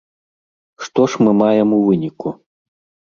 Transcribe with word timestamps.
Што 0.85 1.05
ж 1.15 1.27
мы 1.27 1.31
маем 1.41 1.77
у 1.81 1.81
выніку? 1.91 2.27